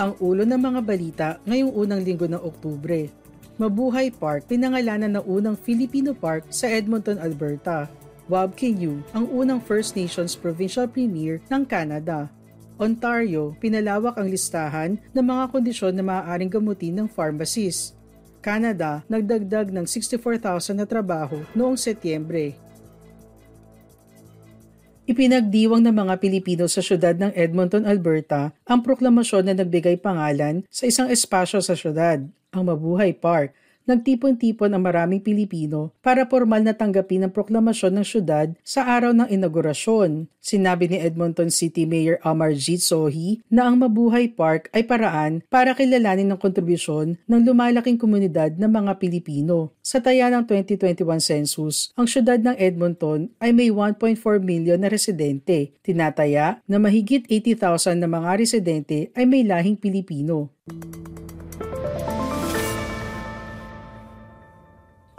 [0.00, 3.12] Ang ulo ng mga balita ngayong unang linggo ng Oktubre.
[3.60, 7.92] Mabuhay Park, pinangalanan ng unang Filipino park sa Edmonton, Alberta.
[8.24, 12.32] Wab Kinyu, ang unang First Nations Provincial Premier ng Canada.
[12.80, 17.92] Ontario, pinalawak ang listahan ng mga kondisyon na maaaring gamutin ng pharmacist.
[18.40, 22.56] Canada, nagdagdag ng 64,000 na trabaho noong Setyembre.
[25.10, 30.86] Ipinagdiwang ng mga Pilipino sa syudad ng Edmonton, Alberta ang proklamasyon na nagbigay pangalan sa
[30.86, 32.22] isang espasyo sa syudad,
[32.54, 33.50] ang Mabuhay Park,
[33.88, 39.28] nagtipon-tipon ang maraming Pilipino para formal na tanggapin ang proklamasyon ng syudad sa araw ng
[39.28, 40.30] inaugurasyon.
[40.40, 46.32] Sinabi ni Edmonton City Mayor Amarjeet Sohi na ang Mabuhay Park ay paraan para kilalanin
[46.32, 49.76] ng kontribusyon ng lumalaking komunidad ng mga Pilipino.
[49.84, 55.76] Sa taya ng 2021 census, ang syudad ng Edmonton ay may 1.4 million na residente.
[55.84, 60.48] Tinataya na mahigit 80,000 na mga residente ay may lahing Pilipino.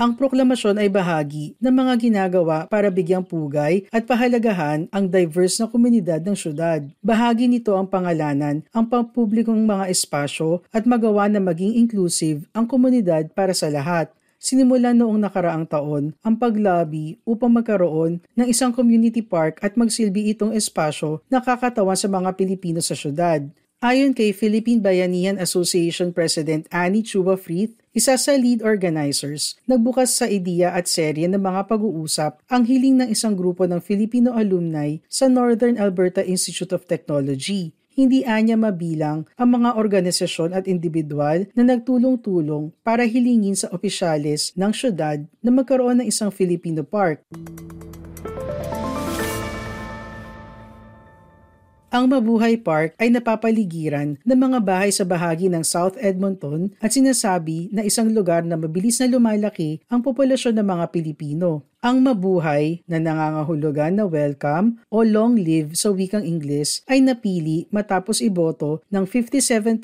[0.02, 5.70] Ang proklamasyon ay bahagi ng mga ginagawa para bigyang pugay at pahalagahan ang diverse na
[5.70, 6.82] komunidad ng syudad.
[7.06, 13.30] Bahagi nito ang pangalanan, ang pampublikong mga espasyo at magawa na maging inclusive ang komunidad
[13.38, 14.10] para sa lahat.
[14.42, 20.58] Sinimulan noong nakaraang taon ang paglabi upang magkaroon ng isang community park at magsilbi itong
[20.58, 23.46] espasyo na kakatawan sa mga Pilipino sa syudad.
[23.82, 30.30] Ayon kay Philippine Bayanihan Association President Annie Chua Frith, isa sa lead organizers, nagbukas sa
[30.30, 35.26] ideya at serye ng mga pag-uusap ang hiling ng isang grupo ng Filipino alumni sa
[35.26, 37.74] Northern Alberta Institute of Technology.
[37.98, 44.70] Hindi anya mabilang ang mga organisasyon at individual na nagtulong-tulong para hilingin sa opisyales ng
[44.78, 47.26] syudad na magkaroon ng isang Filipino park.
[51.92, 57.68] Ang Mabuhay Park ay napapaligiran ng mga bahay sa bahagi ng South Edmonton at sinasabi
[57.68, 61.68] na isang lugar na mabilis na lumalaki ang populasyon ng mga Pilipino.
[61.84, 68.24] Ang mabuhay na nangangahulugan na welcome o long live sa wikang Ingles ay napili matapos
[68.24, 69.84] iboto ng 57%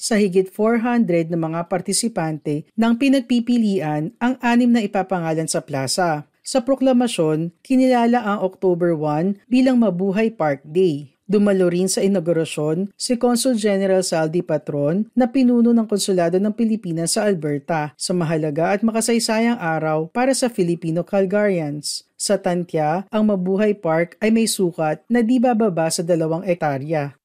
[0.00, 6.24] sa higit 400 na mga partisipante ng pinagpipilian ang anim na ipapangalan sa plaza.
[6.40, 11.13] Sa proklamasyon, kinilala ang October 1 bilang Mabuhay Park Day.
[11.24, 17.16] Dumalo rin sa inaugurasyon si Consul General Saldi Patron na pinuno ng Konsulado ng Pilipinas
[17.16, 22.04] sa Alberta sa mahalaga at makasaysayang araw para sa Filipino Calgarians.
[22.20, 27.16] Sa Tantya, ang Mabuhay Park ay may sukat na di bababa sa dalawang ektarya.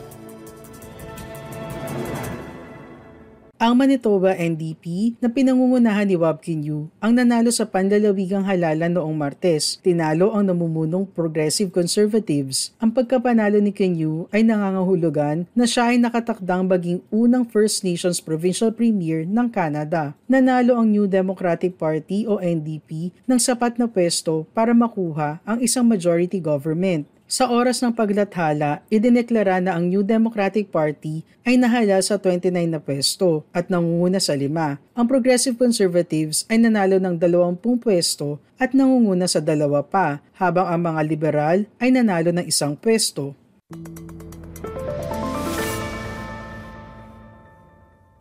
[3.60, 9.76] Ang Manitoba NDP na pinangungunahan ni Wab Kinyu ang nanalo sa pandalawigang halalan noong Martes.
[9.84, 12.72] Tinalo ang namumunong Progressive Conservatives.
[12.80, 18.72] Ang pagkapanalo ni Kinyu ay nangangahulugan na siya ay nakatakdang maging unang First Nations Provincial
[18.72, 20.16] Premier ng Canada.
[20.32, 25.84] Nanalo ang New Democratic Party o NDP ng sapat na pwesto para makuha ang isang
[25.84, 27.12] majority government.
[27.30, 32.82] Sa oras ng paglathala, idineklara na ang New Democratic Party ay nahala sa 29 na
[32.82, 34.82] pwesto at nangunguna sa lima.
[34.98, 40.82] Ang Progressive Conservatives ay nanalo ng 20 pwesto at nangunguna sa dalawa pa, habang ang
[40.90, 43.38] mga liberal ay nanalo ng isang pwesto.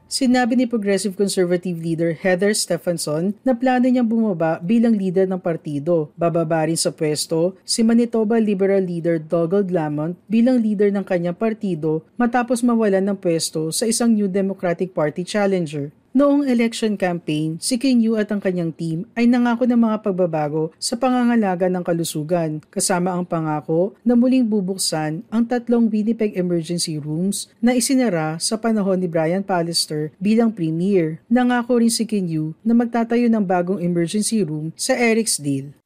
[0.08, 6.08] Sinabi ni Progressive Conservative leader Heather Stephenson na plano niyang bumaba bilang leader ng partido.
[6.16, 12.08] Bababa rin sa pwesto si Manitoba Liberal leader Donald Lamont bilang leader ng kanyang partido
[12.16, 15.92] matapos mawalan ng pwesto sa isang New Democratic Party challenger.
[16.16, 20.72] Noong election campaign, si King Yu at ang kanyang team ay nangako ng mga pagbabago
[20.80, 27.52] sa pangangalaga ng kalusugan, kasama ang pangako na muling bubuksan ang tatlong Winnipeg Emergency Rooms
[27.60, 31.20] na isinara sa panahon ni Brian Pallister bilang premier.
[31.28, 35.76] Nangako rin si King Yu na magtatayo ng bagong emergency room sa Ericsdale.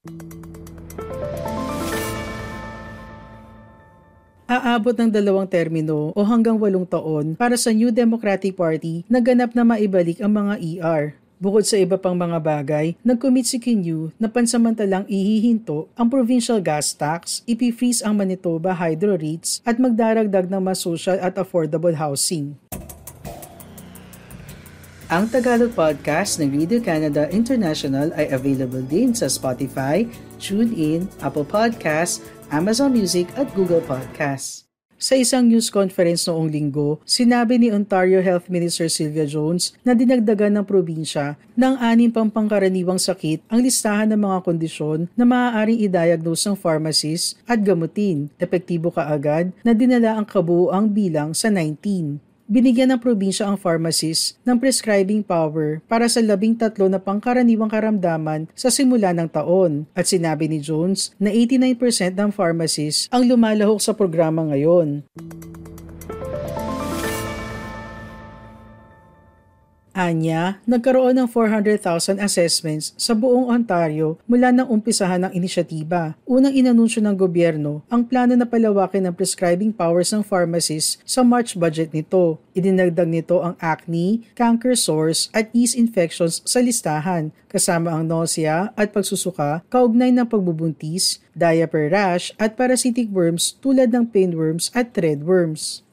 [4.60, 9.56] Aabot ng dalawang termino o hanggang walong taon para sa New Democratic Party na ganap
[9.56, 11.02] na maibalik ang mga ER.
[11.42, 16.94] Bukod sa iba pang mga bagay, nag-commit si Kinyu na pansamantalang ihihinto ang provincial gas
[16.94, 22.54] tax, ipifreeze ang Manitoba hydro rates at magdaragdag ng mas social at affordable housing.
[25.10, 30.06] Ang Tagalog podcast ng Radio Canada International ay available din sa Spotify,
[30.42, 32.18] TuneIn, Apple Podcasts,
[32.50, 34.66] Amazon Music at Google Podcasts.
[35.02, 40.54] Sa isang news conference noong linggo, sinabi ni Ontario Health Minister Sylvia Jones na dinagdagan
[40.54, 46.46] ng probinsya ng anim pang pangkaraniwang sakit ang listahan ng mga kondisyon na maaaring i-diagnose
[46.46, 48.30] ng pharmacist at gamutin.
[48.38, 54.60] Epektibo kaagad na dinala ang kabuuang bilang sa 19 binigyan ng probinsya ang pharmacist ng
[54.60, 59.88] prescribing power para sa labing tatlo na pangkaraniwang karamdaman sa simula ng taon.
[59.96, 65.00] At sinabi ni Jones na 89% ng pharmacists ang lumalahok sa programa ngayon.
[69.92, 76.16] Anya, nagkaroon ng 400,000 assessments sa buong Ontario mula nang umpisahan ng inisyatiba.
[76.24, 81.52] Unang inanunsyo ng gobyerno ang plano na palawakin ng prescribing powers ng pharmacists sa March
[81.60, 82.40] budget nito.
[82.56, 88.96] Idinagdag nito ang acne, canker sores at yeast infections sa listahan, kasama ang nausea at
[88.96, 95.84] pagsusuka kaugnay ng pagbubuntis, diaper rash at parasitic worms tulad ng pinworms at threadworms.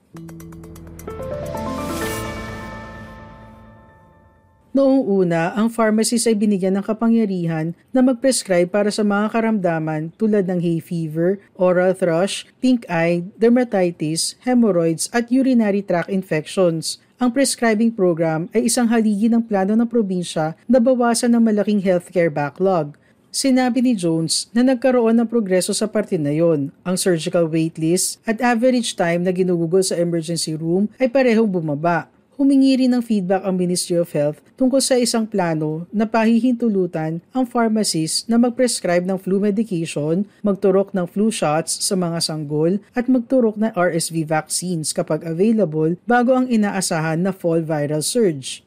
[4.80, 10.48] Noong una, ang pharmacist ay binigyan ng kapangyarihan na mag-prescribe para sa mga karamdaman tulad
[10.48, 16.96] ng hay fever, oral thrush, pink eye, dermatitis, hemorrhoids at urinary tract infections.
[17.20, 22.32] Ang prescribing program ay isang haligi ng plano ng probinsya na bawasan ng malaking healthcare
[22.32, 22.96] backlog.
[23.36, 26.72] Sinabi ni Jones na nagkaroon ng progreso sa parte na yon.
[26.88, 32.08] Ang surgical waitlist at average time na ginugugol sa emergency room ay parehong bumaba
[32.40, 37.44] humingi rin ng feedback ang Ministry of Health tungkol sa isang plano na pahihintulutan ang
[37.44, 43.60] pharmacist na mag-prescribe ng flu medication, magturok ng flu shots sa mga sanggol at magturok
[43.60, 48.64] ng RSV vaccines kapag available bago ang inaasahan na fall viral surge.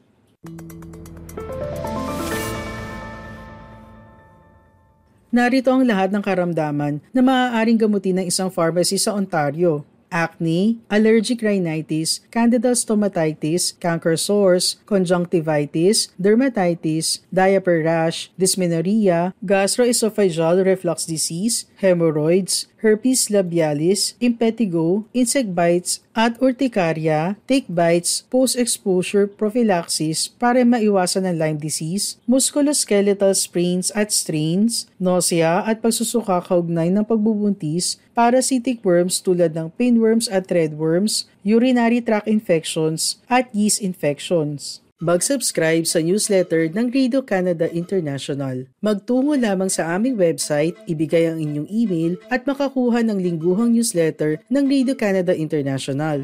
[5.33, 9.81] Narito ang lahat ng karamdaman na maaaring gamutin ng isang pharmacy sa Ontario
[10.13, 21.65] acne, allergic rhinitis, candida stomatitis, canker sores, conjunctivitis, dermatitis, diaper rash, dysmenorrhea, gastroesophageal reflux disease,
[21.81, 31.35] hemorrhoids, herpes labialis, impetigo, insect bites, at urticaria, take bites, post-exposure prophylaxis para maiwasan ng
[31.39, 39.57] Lyme disease, musculoskeletal sprains at strains, nausea at pagsusuka kaugnay ng pagbubuntis, parasitic worms tulad
[39.57, 44.79] ng pinworms at threadworms, urinary tract infections, at yeast infections.
[45.03, 48.71] Mag-subscribe sa newsletter ng Radio Canada International.
[48.79, 54.63] Magtungo lamang sa aming website, ibigay ang inyong email at makakuha ng lingguhang newsletter ng
[54.63, 56.23] Radio Canada International.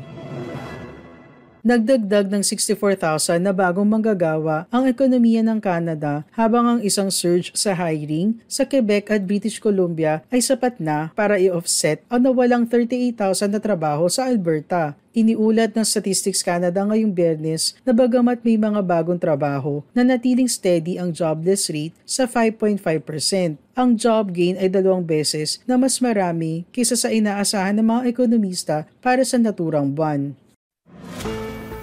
[1.60, 7.76] Nagdagdag ng 64,000 na bagong manggagawa ang ekonomiya ng Canada habang ang isang surge sa
[7.76, 13.60] hiring sa Quebec at British Columbia ay sapat na para i-offset ang nawalang 38,000 na
[13.60, 14.96] trabaho sa Alberta.
[15.12, 20.96] Iniulat ng Statistics Canada ngayong biyernes na bagamat may mga bagong trabaho, na natiling steady
[20.96, 23.60] ang jobless rate sa 5.5%.
[23.76, 28.88] Ang job gain ay dalawang beses na mas marami kaysa sa inaasahan ng mga ekonomista
[29.04, 30.40] para sa naturang buwan.